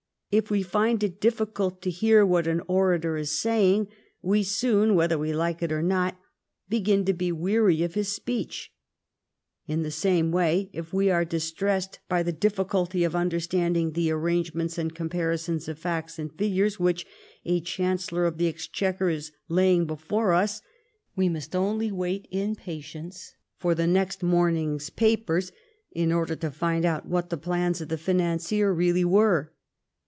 [0.31, 3.89] If we find it difficult to hear what an orator is saying,
[4.21, 6.17] we soon, whether we like it or not,
[6.69, 8.71] begin to be weary of his speech.
[9.67, 14.09] In the same way, if we are dis tressed by the difficulty of understanding the
[14.09, 17.05] arrangements and comparisons of facts and figures which
[17.43, 20.61] a Chancellor of the Exchequer is laying be fore us,
[21.13, 25.51] we must only wait in patience for next A COALITION GOVERNMENT 177 morning's papers
[25.91, 29.51] in order to find out what the plans of the financier really were.